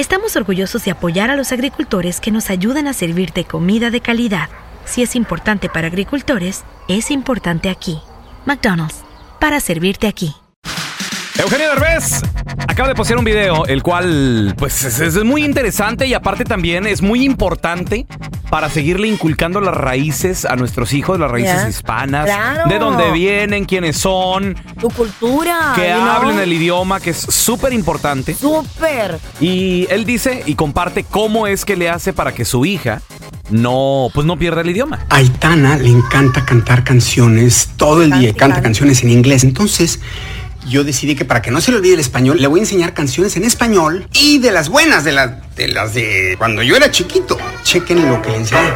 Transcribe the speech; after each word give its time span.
estamos 0.00 0.36
orgullosos 0.36 0.84
de 0.84 0.92
apoyar 0.92 1.30
a 1.30 1.36
los 1.36 1.50
agricultores 1.50 2.20
que 2.20 2.30
nos 2.30 2.50
ayudan 2.50 2.86
a 2.86 2.92
servirte 2.92 3.44
comida 3.44 3.90
de 3.90 4.00
calidad. 4.00 4.48
Si 4.84 5.02
es 5.02 5.16
importante 5.16 5.68
para 5.68 5.88
agricultores, 5.88 6.64
es 6.86 7.10
importante 7.10 7.68
aquí. 7.68 7.98
McDonald's, 8.46 9.02
para 9.40 9.58
servirte 9.60 10.06
aquí. 10.06 10.34
Eugenio 11.36 11.68
Derbez 11.70 12.22
acaba 12.66 12.88
de 12.88 12.94
postear 12.94 13.18
un 13.18 13.24
video, 13.24 13.66
el 13.66 13.82
cual, 13.82 14.54
pues, 14.56 14.84
es, 14.84 15.00
es 15.00 15.24
muy 15.24 15.44
interesante 15.44 16.06
y 16.06 16.14
aparte 16.14 16.44
también 16.44 16.86
es 16.86 17.02
muy 17.02 17.24
importante 17.24 18.06
para 18.50 18.68
seguirle 18.70 19.08
inculcando 19.08 19.60
las 19.60 19.74
raíces 19.74 20.44
a 20.44 20.56
nuestros 20.56 20.92
hijos, 20.92 21.18
las 21.20 21.30
raíces 21.30 21.68
hispanas, 21.68 22.24
Claro. 22.26 22.68
de 22.68 22.78
dónde 22.78 23.10
vienen, 23.12 23.64
quiénes 23.64 23.96
son, 23.98 24.54
Tu 24.80 24.88
cultura. 24.90 25.72
que 25.76 25.92
know. 25.92 26.08
hablen 26.08 26.38
el 26.38 26.52
idioma, 26.52 27.00
que 27.00 27.10
es 27.10 27.18
súper 27.18 27.72
importante. 27.72 28.34
Súper. 28.34 29.18
Y 29.40 29.86
él 29.90 30.04
dice 30.04 30.42
y 30.46 30.54
comparte 30.54 31.04
cómo 31.04 31.46
es 31.46 31.64
que 31.64 31.76
le 31.76 31.90
hace 31.90 32.12
para 32.12 32.32
que 32.32 32.44
su 32.44 32.64
hija 32.64 33.02
no, 33.50 34.08
pues 34.14 34.26
no 34.26 34.38
pierda 34.38 34.60
el 34.62 34.70
idioma. 34.70 35.06
A 35.10 35.16
Aitana 35.16 35.76
le 35.76 35.88
encanta 35.90 36.44
cantar 36.44 36.84
canciones 36.84 37.70
todo 37.76 38.02
el 38.02 38.12
día, 38.18 38.34
canta 38.34 38.62
canciones 38.62 39.02
en 39.02 39.10
inglés. 39.10 39.44
Entonces, 39.44 40.00
yo 40.66 40.84
decidí 40.84 41.14
que 41.16 41.24
para 41.24 41.40
que 41.42 41.50
no 41.50 41.60
se 41.60 41.70
le 41.70 41.78
olvide 41.78 41.94
el 41.94 42.00
español, 42.00 42.38
le 42.40 42.46
voy 42.46 42.60
a 42.60 42.62
enseñar 42.62 42.92
canciones 42.94 43.36
en 43.36 43.44
español 43.44 44.06
y 44.12 44.38
de 44.38 44.50
las 44.50 44.68
buenas, 44.68 45.04
de, 45.04 45.12
las 45.12 45.54
de 45.56 45.68
las 45.68 45.94
de 45.94 46.34
cuando 46.38 46.62
yo 46.62 46.76
era 46.76 46.90
chiquito. 46.90 47.38
Chequen 47.62 48.08
lo 48.08 48.20
que 48.22 48.30
le 48.30 48.36
enseñé. 48.36 48.68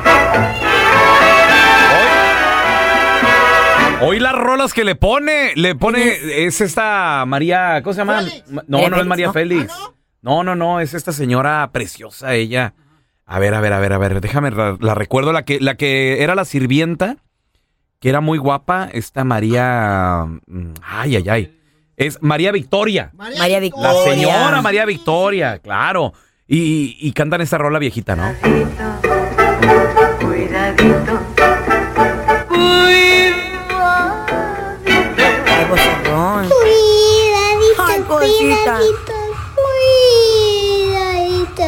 Hoy 4.04 4.18
las 4.18 4.32
rolas 4.34 4.72
que 4.72 4.84
le 4.84 4.96
pone, 4.96 5.52
le 5.54 5.76
pone, 5.76 6.44
es 6.46 6.60
esta 6.60 7.24
María, 7.26 7.82
¿cómo 7.84 7.94
se 7.94 7.98
llama? 8.00 8.22
Ma- 8.50 8.64
No, 8.66 8.88
no 8.88 9.00
es 9.00 9.06
María 9.06 9.32
Félix. 9.32 9.72
No, 10.22 10.42
no, 10.42 10.56
no, 10.56 10.80
es 10.80 10.94
esta 10.94 11.12
señora 11.12 11.70
preciosa, 11.72 12.34
ella. 12.34 12.74
A 13.26 13.38
ver, 13.38 13.54
a 13.54 13.60
ver, 13.60 13.72
a 13.72 13.78
ver, 13.78 13.92
a 13.92 13.98
ver, 13.98 14.20
déjame, 14.20 14.50
la, 14.50 14.76
la 14.80 14.94
recuerdo, 14.96 15.32
la 15.32 15.44
que, 15.44 15.60
la 15.60 15.76
que 15.76 16.22
era 16.22 16.34
la 16.34 16.44
sirvienta, 16.44 17.16
que 18.00 18.08
era 18.08 18.20
muy 18.20 18.38
guapa, 18.38 18.88
esta 18.92 19.22
María, 19.22 20.24
mm, 20.46 20.72
ay, 20.82 21.16
ay, 21.16 21.28
ay, 21.28 21.58
es 21.96 22.18
María 22.22 22.52
Victoria. 22.52 23.10
María 23.14 23.60
Victoria. 23.60 23.92
La 23.92 24.04
señora 24.04 24.62
María 24.62 24.84
Victoria, 24.84 25.58
claro. 25.58 26.12
Y, 26.48 26.96
y 27.00 27.12
cantan 27.12 27.40
esta 27.40 27.56
rola 27.58 27.78
viejita, 27.78 28.14
¿no? 28.16 28.34
Cuidadito. 30.20 31.20
Cuidadito, 36.50 37.82
Ay, 37.88 38.00
cosita. 38.02 38.78
cuidadito, 38.78 39.12
cuidadito. 40.74 41.64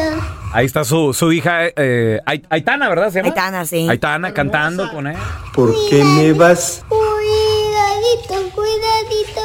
Ahí 0.53 0.65
está 0.65 0.83
su, 0.83 1.13
su 1.13 1.31
hija, 1.31 1.65
eh, 1.75 2.19
Ait- 2.25 2.45
Aitana, 2.49 2.89
¿verdad? 2.89 3.09
¿Se 3.11 3.19
llama? 3.19 3.29
Aitana, 3.29 3.65
sí. 3.65 3.87
Aitana 3.89 4.33
cantando 4.33 4.91
con 4.91 5.07
él. 5.07 5.17
¿Por 5.53 5.73
qué 5.89 6.03
me 6.03 6.33
vas? 6.33 6.83
Cuidadito, 6.87 8.49
cuidadito, 8.53 9.41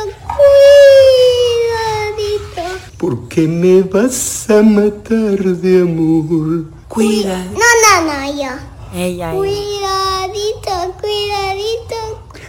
cuidadito. 1.41 2.62
¿Por 2.99 3.28
qué 3.28 3.43
me 3.49 3.83
vas 3.83 4.49
a 4.51 4.62
matar 4.62 5.39
de 5.39 5.83
amor? 5.83 6.65
Cuida. 6.89 7.45
No, 7.45 7.61
no, 7.84 8.03
no, 8.06 8.27
yo. 8.27 8.50
Ella. 8.95 9.31
ella. 9.33 9.33
Cuidadito, 9.33 10.95
cuidadito. 11.00 11.99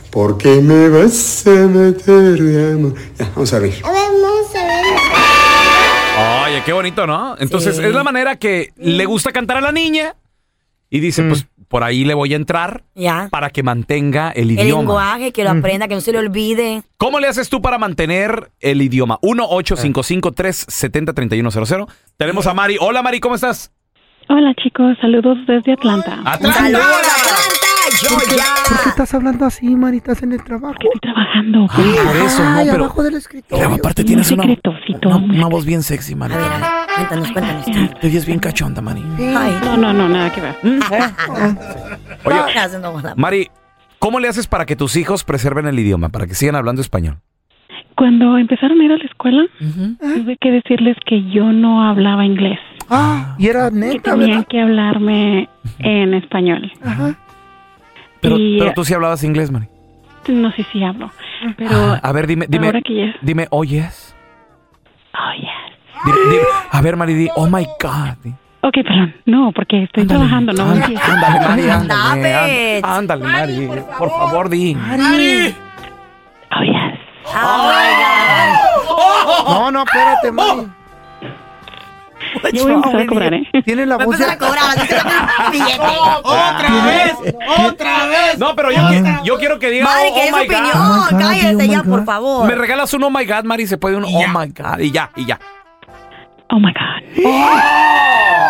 ¿Por 0.09 0.37
qué 0.37 0.59
me 0.61 0.89
vas 0.89 1.45
a 1.47 1.51
matar 1.67 2.37
de 2.39 2.71
amor? 2.73 2.93
Ya, 3.17 3.29
vamos 3.35 3.53
a 3.53 3.59
ver. 3.59 3.73
A 3.83 3.91
ver, 3.91 4.09
vamos 4.21 4.55
a 4.55 4.65
ver. 4.65 4.85
Oye, 6.49 6.63
qué 6.65 6.73
bonito, 6.73 7.07
¿no? 7.07 7.35
Entonces, 7.39 7.75
Sí. 7.77 7.83
es 7.83 7.93
la 7.93 8.03
manera 8.03 8.35
que 8.37 8.73
le 8.75 9.05
gusta 9.05 9.31
cantar 9.31 9.57
a 9.57 9.61
la 9.61 9.71
niña. 9.71 10.15
Y 10.89 10.99
dice, 10.99 11.23
pues, 11.23 11.45
por 11.71 11.83
ahí 11.83 12.03
le 12.05 12.13
voy 12.13 12.33
a 12.33 12.35
entrar 12.35 12.83
Ya. 12.93 13.29
para 13.31 13.49
que 13.49 13.63
mantenga 13.63 14.29
el 14.31 14.51
El 14.51 14.59
idioma. 14.59 14.81
lenguaje, 14.81 15.31
que 15.31 15.43
lo 15.43 15.49
aprenda, 15.51 15.87
que 15.87 15.95
no 15.95 16.01
se 16.01 16.11
le 16.11 16.19
olvide. 16.19 16.83
¿Cómo 16.97 17.19
le 17.19 17.27
haces 17.27 17.49
tú 17.49 17.61
para 17.61 17.77
mantener 17.79 18.51
el 18.59 18.81
idioma? 18.81 19.17
1-855-370-3100. 19.21 21.87
Tenemos 22.17 22.45
a 22.45 22.53
Mari. 22.53 22.77
Hola, 22.79 23.01
Mari, 23.01 23.19
¿cómo 23.19 23.33
estás? 23.35 23.71
Hola 24.29 24.53
chicos, 24.61 24.95
saludos 25.01 25.37
desde 25.47 25.73
Atlanta. 25.73 26.19
Atlanta. 26.25 26.59
¡Saludos, 26.59 26.85
Atlanta! 26.85 27.50
¡Georgia! 27.99 28.43
estás 28.87 29.13
hablando 29.13 29.45
así, 29.45 29.75
Maritas, 29.75 30.23
en 30.23 30.31
el 30.33 30.43
trabajo? 30.43 30.73
Estoy 30.73 30.99
trabajando. 31.01 31.67
Ah, 31.69 31.75
por 32.05 32.15
eso, 32.17 32.43
no, 32.43 32.59
pero... 32.63 32.83
abajo 32.85 33.03
del 33.03 33.15
escritorio. 33.15 33.63
Pero 33.65 33.75
aparte 33.79 34.01
Un 34.01 34.07
tienes 34.07 34.31
una, 34.31 34.43
secretocito, 34.43 35.09
una, 35.09 35.17
una 35.17 35.47
voz 35.47 35.65
bien 35.65 35.83
sexy, 35.83 36.15
Mari. 36.15 36.33
A 36.33 36.37
ver, 36.37 36.45
a 36.47 36.57
ver, 36.57 36.67
cuéntanos, 36.95 37.31
cuéntanos. 37.31 37.99
Te 37.99 38.07
oyes 38.07 38.25
bien 38.25 38.39
cachonda, 38.39 38.81
Mari. 38.81 39.03
Ay, 39.19 39.53
No, 39.63 39.77
no, 39.77 39.93
no, 39.93 40.09
nada 40.09 40.31
que 40.33 40.41
ver. 40.41 40.55
Oye, 40.63 42.35
no, 42.73 42.79
no, 42.79 42.91
no, 42.93 43.01
no. 43.01 43.15
Mari, 43.15 43.49
¿cómo 43.99 44.19
le 44.19 44.27
haces 44.27 44.47
para 44.47 44.65
que 44.65 44.75
tus 44.75 44.95
hijos 44.95 45.23
preserven 45.23 45.65
el 45.67 45.77
idioma, 45.79 46.09
para 46.09 46.27
que 46.27 46.35
sigan 46.35 46.55
hablando 46.55 46.81
español? 46.81 47.17
Cuando 47.95 48.37
empezaron 48.37 48.79
a 48.81 48.83
ir 48.85 48.91
a 48.91 48.97
la 48.97 49.03
escuela, 49.03 49.43
tuve 49.59 50.37
que 50.39 50.49
decirles 50.51 50.97
que 51.05 51.29
yo 51.29 51.51
no 51.51 51.83
hablaba 51.87 52.25
inglés, 52.25 52.57
Ah, 52.89 53.35
y 53.37 53.47
era 53.47 53.69
que 53.69 53.75
neta, 53.77 54.11
tenían 54.11 54.29
¿verdad? 54.29 54.47
que 54.49 54.59
hablarme 54.61 55.49
en 55.79 56.13
español. 56.13 56.71
Ajá. 56.83 57.15
Pero, 58.21 58.37
Y- 58.37 58.57
pero 58.59 58.73
tú 58.73 58.85
sí 58.85 58.93
hablabas 58.93 59.23
inglés, 59.23 59.51
Mari. 59.51 59.67
No 60.27 60.51
sé 60.51 60.63
si 60.71 60.83
hablo, 60.83 61.09
pero 61.57 61.97
A 62.01 62.11
ver, 62.11 62.27
dime, 62.27 62.45
dime, 62.47 62.67
ahora 62.67 62.81
que 62.81 62.95
ya... 62.95 63.15
dime, 63.21 63.47
oh 63.49 63.63
yes. 63.63 64.15
Oh, 65.13 65.33
yes. 65.35 66.03
Dime- 66.05 66.29
dime- 66.29 66.45
a 66.71 66.81
ver, 66.81 66.95
Mari, 66.95 67.13
di, 67.15 67.29
oh 67.35 67.47
my 67.47 67.65
God. 67.81 68.31
Ok, 68.63 68.73
perdón. 68.83 69.15
No, 69.25 69.51
porque 69.51 69.83
estoy 69.83 70.05
trabajando, 70.05 70.53
no 70.53 70.63
Ándale, 70.63 70.95
ándale, 70.95 71.39
Mari, 71.39 71.69
ándale, 71.69 72.81
ándale, 72.83 73.23
Mari, 73.25 73.69
por 73.97 74.09
favor, 74.09 74.49
di. 74.49 74.77
Oh, 76.53 76.63
yes. 76.63 76.99
No, 79.47 79.71
no, 79.71 79.83
espérate, 79.83 80.31
Mari. 80.31 80.67
Yo 82.53 82.63
voy 82.63 82.71
a 82.71 82.75
empezar 82.75 83.01
a 83.01 83.07
cobrar, 83.07 83.33
¿eh? 83.33 83.43
Tiene 83.63 83.85
la 83.85 83.97
voz... 83.97 84.19
a 84.21 84.37
cobrar, 84.37 84.75
billete. 85.51 85.79
¡Otra 86.23 86.85
vez! 86.85 87.13
¡Otra 87.59 88.05
vez! 88.07 88.37
No, 88.37 88.55
pero 88.55 88.71
yo, 88.71 88.81
yo 89.23 89.37
quiero 89.37 89.59
que 89.59 89.69
diga 89.69 89.85
Madre, 89.85 90.09
oh, 90.11 90.15
que 90.15 90.25
es 90.25 90.31
my 90.31 90.39
su 90.39 90.45
opinión. 90.45 90.71
God. 90.73 90.81
Oh 90.81 90.95
my 90.95 91.11
God, 91.11 91.19
Cállate 91.19 91.55
oh 91.55 91.57
my 91.57 91.67
ya, 91.69 91.83
por 91.83 92.05
favor. 92.05 92.47
Me 92.47 92.55
regalas 92.55 92.93
un 92.93 93.03
oh 93.03 93.09
my 93.09 93.25
God, 93.25 93.43
Mari, 93.43 93.67
se 93.67 93.77
puede 93.77 93.95
un 93.97 94.05
oh 94.05 94.27
my 94.27 94.47
God 94.47 94.79
y 94.79 94.91
ya, 94.91 95.11
y 95.15 95.25
ya. 95.25 95.39
Oh 96.49 96.59
my 96.59 96.73
God. 96.73 97.01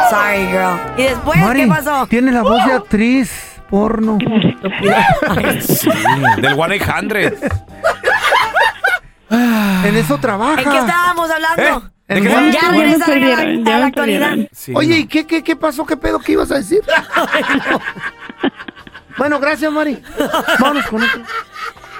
Sorry, 0.10 0.48
girl. 0.48 0.80
¿Y 0.98 1.04
después 1.04 1.40
Mari, 1.40 1.62
qué 1.62 1.68
pasó? 1.68 2.08
tiene 2.08 2.32
la 2.32 2.42
voz 2.42 2.66
de 2.66 2.74
actriz 2.74 3.62
porno. 3.70 4.18
Del 6.42 6.56
1-800. 6.56 7.62
En 9.86 9.96
eso 9.98 10.18
trabaja. 10.20 10.62
¿En 10.62 10.70
qué 10.70 10.78
estábamos 10.78 11.30
hablando? 11.32 11.90
¿Eh? 12.12 12.16
¿De 12.16 12.22
qué 12.22 12.52
Ya 12.52 12.72
regresa 12.72 13.06
a 13.06 13.16
la, 13.18 13.38
a 13.76 13.80
la 13.80 13.86
actualidad. 13.86 14.36
Sí, 14.52 14.74
Oye, 14.76 14.90
no. 14.90 14.96
¿y 14.98 15.08
qué, 15.08 15.26
qué, 15.26 15.44
qué 15.44 15.56
pasó? 15.56 15.86
¿Qué 15.86 15.96
pedo? 15.98 16.20
¿Qué 16.20 16.34
ibas 16.34 16.52
a 16.52 16.56
decir? 16.56 16.82
bueno, 19.18 19.40
gracias, 19.40 19.72
Mari. 19.72 20.02
Vámonos 20.60 20.86
con 20.88 21.04
esto. 21.04 21.20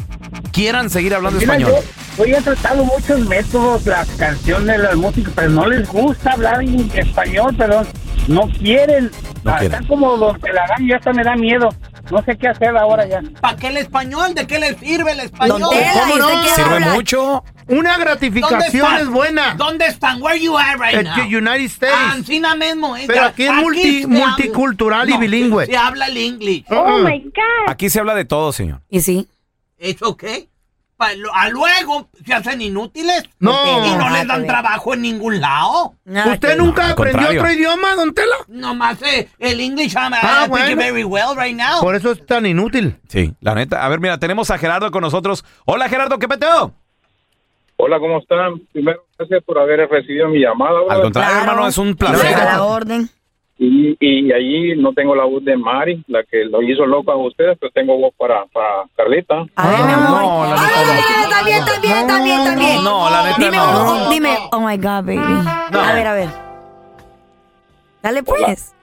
quieran 0.50 0.90
seguir 0.90 1.14
hablando 1.14 1.38
Mira, 1.38 1.54
español? 1.54 1.80
yo, 2.18 2.24
yo 2.26 2.36
he 2.38 2.42
tratado 2.42 2.84
muchos 2.84 3.20
métodos, 3.20 3.86
las 3.86 4.08
canciones, 4.10 4.80
la 4.80 4.96
música, 4.96 5.30
pero 5.36 5.50
no 5.50 5.68
les 5.68 5.88
gusta 5.88 6.32
hablar 6.32 6.60
en 6.60 6.90
español, 6.92 7.54
pero 7.56 7.82
no 8.26 8.48
quieren. 8.48 9.12
No 9.44 9.52
Ah, 9.52 9.58
quieren. 9.58 9.74
Están 9.74 9.86
como 9.86 10.16
los 10.16 10.36
que 10.38 10.52
la 10.52 10.66
dan 10.66 10.84
y 10.88 10.92
hasta 10.92 11.12
me 11.12 11.22
da 11.22 11.36
miedo. 11.36 11.68
No 12.10 12.22
sé 12.22 12.36
qué 12.36 12.48
hacer 12.48 12.76
ahora 12.76 13.06
ya. 13.06 13.22
¿Para 13.40 13.56
qué 13.56 13.68
el 13.68 13.78
español? 13.78 14.34
¿De 14.34 14.46
qué 14.46 14.58
le 14.58 14.78
sirve 14.78 15.12
el 15.12 15.20
español? 15.20 15.60
¿Cómo 15.62 15.72
¿y 15.72 15.78
usted 15.78 16.18
no? 16.18 16.44
¿Sirve 16.54 16.80
mucho? 16.92 17.44
Una 17.66 17.90
¿Dónde 17.92 18.04
gratificación 18.04 18.94
es 18.96 19.08
buena. 19.08 19.54
¿Dónde 19.54 19.86
están? 19.86 20.20
Where 20.22 20.38
you 20.38 20.56
at 20.58 20.76
right 20.78 20.94
En 20.94 21.04
now? 21.04 21.14
the 21.16 21.22
United 21.36 21.64
States. 21.64 21.96
Ancina 22.12 22.54
mismo. 22.54 22.94
Pero 23.06 23.22
aquí 23.24 23.44
es 23.44 23.52
multi- 23.52 24.06
multicultural 24.06 25.08
y 25.08 25.16
bilingüe. 25.16 25.64
Se, 25.66 25.72
se 25.72 25.78
habla 25.78 26.06
el 26.08 26.16
inglés. 26.18 26.64
Oh 26.70 26.98
Mm. 26.98 27.04
my 27.06 27.18
God. 27.20 27.68
Aquí 27.68 27.88
se 27.88 28.00
habla 28.00 28.14
de 28.14 28.24
todo, 28.26 28.52
señor. 28.52 28.82
Y 28.90 29.00
sí. 29.00 29.26
¿Es 29.78 30.02
ok? 30.02 30.24
A 30.98 31.48
luego 31.48 32.08
se 32.24 32.32
hacen 32.32 32.62
inútiles. 32.62 33.24
No. 33.40 33.84
Y 33.86 33.96
no 33.96 34.08
les 34.10 34.26
dan 34.26 34.46
trabajo 34.46 34.94
en 34.94 35.02
ningún 35.02 35.40
lado. 35.40 35.94
Nada 36.04 36.32
¿Usted 36.34 36.56
nunca 36.56 36.90
aprendió 36.90 37.28
otro 37.30 37.50
idioma, 37.52 37.94
don 37.96 38.14
Tela? 38.14 38.36
Nomás 38.48 39.02
eh, 39.02 39.28
el 39.38 39.60
English 39.60 39.94
I'm, 39.96 40.12
Ah, 40.14 40.46
bueno. 40.48 40.76
very 40.76 41.04
well 41.04 41.36
right 41.36 41.56
now. 41.56 41.80
Por 41.80 41.94
eso 41.96 42.12
es 42.12 42.24
tan 42.24 42.46
inútil. 42.46 42.96
Sí, 43.08 43.34
la 43.40 43.54
neta. 43.54 43.84
A 43.84 43.88
ver, 43.88 44.00
mira, 44.00 44.18
tenemos 44.18 44.50
a 44.50 44.58
Gerardo 44.58 44.90
con 44.90 45.02
nosotros. 45.02 45.44
Hola, 45.66 45.88
Gerardo, 45.88 46.18
¿qué 46.18 46.28
peteo? 46.28 46.72
Hola, 47.76 47.98
¿cómo 47.98 48.18
están? 48.20 48.60
Primero, 48.72 49.04
gracias 49.18 49.42
por 49.44 49.58
haber 49.58 49.80
recibido 49.90 50.28
mi 50.28 50.38
llamada. 50.38 50.78
Al 50.88 51.02
contrario, 51.02 51.30
Claro. 51.32 51.50
hermano, 51.50 51.68
es 51.68 51.76
un 51.76 51.90
A 51.90 51.94
placer. 51.96 52.36
la 52.38 52.62
orden. 52.64 53.10
Y, 53.56 53.96
y 54.00 54.32
ahí 54.32 54.76
no 54.76 54.92
tengo 54.92 55.14
la 55.14 55.24
voz 55.24 55.44
de 55.44 55.56
Mari, 55.56 56.02
la 56.08 56.24
que 56.24 56.44
lo 56.44 56.60
hizo 56.60 56.84
loco 56.86 57.12
a 57.12 57.16
ustedes, 57.16 57.56
pero 57.60 57.70
tengo 57.72 57.96
voz 57.96 58.12
para, 58.18 58.44
para 58.46 58.84
Carlita. 58.96 59.44
A 59.54 59.68
ver, 59.68 59.78
mi 59.78 59.92
Ah, 59.92 60.06
amor. 60.08 60.22
no, 60.22 60.44
la 60.44 60.62
neta 60.62 60.66
no. 60.66 60.92
ay, 60.92 61.30
También, 61.30 61.64
también, 61.64 62.06
también, 62.06 62.44
también. 62.44 62.84
No, 62.84 63.08
la 63.10 63.22
neta 63.22 63.36
Dime, 63.38 63.56
no. 63.56 63.64
oh, 64.06 64.10
dime, 64.10 64.38
oh 64.50 64.60
my 64.60 64.76
God, 64.76 65.04
baby. 65.04 65.48
A 65.72 65.92
ver, 65.94 66.06
a 66.06 66.14
ver. 66.14 66.28
Dale 68.02 68.22
pues. 68.24 68.74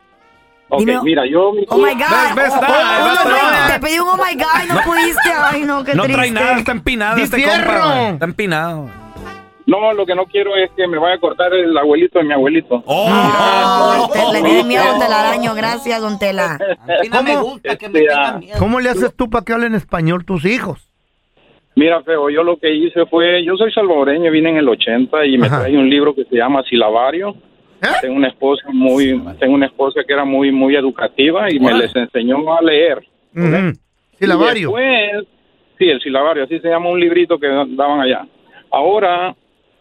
Ok, 0.70 0.80
Dime- 0.80 1.02
mira, 1.04 1.24
yo... 1.30 1.52
mi- 1.52 1.66
Oh 1.68 1.78
my 1.78 1.94
God. 1.94 2.00
Ves, 2.34 2.36
ves, 2.36 2.54
Oh, 2.54 2.58
oh, 2.58 2.62
ves, 2.62 3.26
no, 3.26 3.52
no, 3.68 3.74
te 3.74 3.80
pedí 3.82 4.00
un 4.00 4.08
oh 4.08 4.16
my 4.16 4.36
God 4.36 4.64
y 4.64 4.68
no 4.74 4.82
pudiste. 4.86 5.30
Ay, 5.38 5.64
no, 5.64 5.84
qué 5.84 5.96
No 5.96 6.04
triste. 6.04 6.22
trae 6.22 6.32
nada, 6.32 6.58
está 6.58 6.72
empinado 6.72 7.18
¡Di 7.18 7.24
este 7.24 7.44
compa. 7.44 8.10
Está 8.12 8.26
empinado. 8.26 8.90
No, 9.68 9.94
lo 9.94 10.06
que 10.06 10.16
no 10.16 10.26
quiero 10.26 10.56
es 10.56 10.72
que 10.72 10.88
me 10.88 10.98
vaya 10.98 11.16
a 11.16 11.20
cortar 11.20 11.54
el 11.54 11.78
abuelito 11.78 12.20
de 12.20 12.26
mi 12.26 12.34
abuelito. 12.34 12.84
¡Oh! 12.86 14.10
Oh, 14.10 14.34
le 14.34 14.42
tiene 14.42 14.64
miedo 14.64 14.84
don 14.86 15.00
Telaraño. 15.00 15.54
Gracias, 15.56 16.02
don 16.02 16.18
Tela. 16.20 16.56
A 16.56 17.02
mí 17.02 17.10
no 17.12 17.24
me 17.24 17.34
¿Cómo? 17.36 17.44
gusta 17.52 17.76
que 17.78 17.90
me 17.90 18.00
Este, 18.00 18.14
ah, 18.14 18.18
tengan 18.24 18.40
miedo. 18.40 18.60
¿Cómo 18.60 18.80
le 18.80 18.90
haces 18.90 19.16
tú 19.16 19.30
para 19.30 19.46
que 19.46 19.54
hablen 19.54 19.76
español 19.76 20.26
tus 20.26 20.46
hijos? 20.46 20.88
Mira, 21.76 22.02
feo, 22.04 22.30
yo 22.30 22.44
lo 22.44 22.58
que 22.58 22.74
hice 22.74 23.06
fue... 23.06 23.44
Yo 23.46 23.56
soy 23.56 23.72
salvadoreño, 23.72 24.30
vine 24.32 24.50
en 24.50 24.58
el 24.58 24.68
80 24.68 25.26
y 25.26 25.38
me 25.38 25.48
Ajá. 25.48 25.60
traje 25.62 25.78
un 25.78 25.90
libro 25.90 26.14
que 26.14 26.26
se 26.26 26.36
llama 26.36 26.64
Silabario. 26.64 27.30
¿Eh? 27.82 27.88
Tengo 28.02 28.16
una 28.16 28.28
esposa 28.28 28.64
muy... 28.74 29.22
Tengo 29.40 29.54
una 29.54 29.68
esposa 29.68 30.02
que 30.06 30.14
era 30.14 30.26
muy, 30.26 30.52
muy 30.52 30.76
educativa 30.76 31.50
y 31.52 31.60
me 31.60 31.74
les 31.74 31.96
enseñó 31.96 32.54
a 32.54 32.62
leer. 32.62 33.00
Ujú. 33.36 33.74
Silabario. 34.20 34.78
Y 34.78 34.82
después, 34.84 35.28
sí, 35.80 35.86
el 35.90 36.02
silabario, 36.02 36.44
así 36.44 36.60
se 36.60 36.68
llama 36.68 36.90
un 36.90 37.00
librito 37.00 37.40
que 37.40 37.48
daban 37.48 38.02
allá. 38.02 38.28
Ahora, 38.70 39.34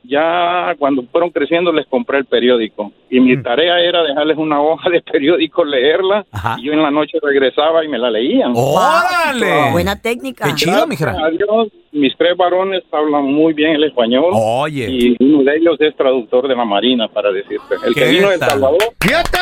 ya 0.05 0.75
cuando 0.79 1.03
fueron 1.11 1.31
creciendo, 1.31 1.73
les 1.73 1.87
compré 1.87 2.19
el 2.19 2.25
periódico. 2.25 2.93
Y 3.11 3.21
mi 3.21 3.37
Mm. 3.37 3.43
tarea 3.43 3.81
era 3.81 4.03
dejarles 4.03 4.37
una 4.39 4.61
hoja 4.63 4.89
de 4.91 5.01
periódico, 5.03 5.65
leerla. 5.65 6.25
Ajá. 6.33 6.57
Y 6.59 6.65
yo 6.67 6.73
en 6.73 6.83
la 6.83 6.91
noche 6.91 7.19
regresaba 7.23 7.85
y 7.85 7.89
me 7.89 7.99
la 7.99 8.11
leían. 8.11 8.53
¡Órale! 8.55 9.71
Buena 9.73 10.01
técnica. 10.01 10.45
Qué 10.47 10.55
chido, 10.55 10.87
mija. 10.87 11.07
Gracias 11.07 11.25
a 11.25 11.31
Dios, 11.31 11.69
mis 11.93 12.17
tres 12.17 12.37
varones 12.37 12.83
hablan 12.93 13.25
muy 13.25 13.53
bien 13.53 13.73
el 13.73 13.85
español. 13.85 14.31
Oye. 14.33 14.87
Y 14.89 15.17
uno 15.21 15.43
de 15.45 15.57
ellos 15.57 15.77
es 15.81 15.95
traductor 15.97 16.47
de 16.49 16.55
la 16.57 16.65
Marina, 16.65 17.09
para 17.09 17.31
decirte. 17.33 17.75
El 17.87 17.95
que 17.95 18.01
¿Qué 18.01 18.11
vino 18.11 18.29
de 18.29 18.35
El? 18.35 18.41
Salvador 18.41 18.79
¡Fíjate! 19.01 19.39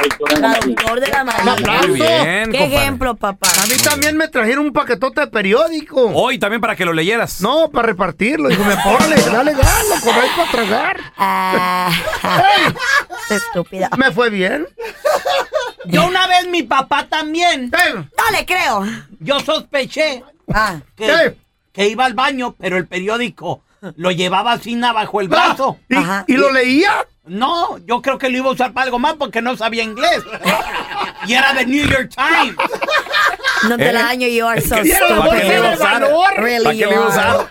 De 0.00 0.40
la. 0.40 0.52
Traductor 0.58 1.00
de 1.00 1.12
aplauso. 1.12 1.88
Muy 1.88 2.00
bien, 2.00 2.50
Qué 2.50 2.58
compadre. 2.58 2.76
ejemplo, 2.76 3.16
papá. 3.16 3.48
A 3.62 3.66
mí 3.66 3.74
también 3.82 4.16
me 4.16 4.28
trajeron 4.28 4.66
un 4.66 4.72
paquetote 4.72 5.20
de 5.22 5.26
periódico. 5.28 6.10
Hoy 6.14 6.38
también 6.38 6.60
para 6.60 6.76
que 6.76 6.84
lo 6.84 6.92
leyeras. 6.92 7.40
No, 7.40 7.70
para 7.70 7.88
repartirlo. 7.88 8.48
Dijo, 8.48 8.64
me 8.64 8.76
ponle, 8.76 9.16
dale 9.16 9.52
gana, 9.52 10.00
con 10.02 10.14
ahí 10.14 10.28
para 10.36 10.50
tragar. 10.50 10.96
Ah, 11.16 11.90
estúpida. 13.30 13.90
Me 13.96 14.10
fue 14.12 14.30
bien. 14.30 14.66
Yo 15.86 16.06
una 16.06 16.26
vez 16.26 16.48
mi 16.48 16.62
papá 16.62 17.06
también, 17.08 17.64
Eh, 17.72 17.94
No 17.94 18.30
le 18.36 18.46
creo. 18.46 18.84
yo 19.20 19.40
sospeché 19.40 20.22
Ah, 20.52 20.76
que, 20.96 21.36
que 21.72 21.88
iba 21.88 22.04
al 22.04 22.14
baño, 22.14 22.54
pero 22.58 22.76
el 22.76 22.86
periódico 22.86 23.62
lo 23.96 24.10
llevaba 24.10 24.52
así 24.52 24.76
bajo 24.78 25.20
el 25.20 25.28
brazo. 25.28 25.78
¿Y, 25.88 25.96
Ajá. 25.96 26.24
y 26.28 26.34
lo 26.36 26.52
leía? 26.52 27.06
No, 27.24 27.78
yo 27.78 28.02
creo 28.02 28.18
que 28.18 28.28
lo 28.28 28.38
iba 28.38 28.48
a 28.48 28.52
usar 28.52 28.72
para 28.72 28.86
algo 28.86 28.98
más 28.98 29.14
porque 29.14 29.40
no 29.40 29.56
sabía 29.56 29.84
inglés. 29.84 30.24
Y 31.26 31.34
era 31.34 31.52
de 31.54 31.64
New 31.66 31.86
York 31.88 32.10
Times. 32.14 32.56
no 33.68 33.76
te 33.76 33.92
la 33.92 34.02
daño, 34.02 34.26
you 34.26 34.44
are 34.44 34.60
so 34.60 34.70
¿Para 34.74 34.82
qué 34.82 34.88
le 35.48 35.56
iba 35.58 35.70
a 35.72 35.76
stupid. 35.76 36.02
usar? 36.02 36.42
Really, 36.42 36.64
¿Para 36.64 36.76
qué 36.76 36.86
le 36.86 36.94
iba 36.94 37.04
a 37.04 37.08
usar? 37.08 37.48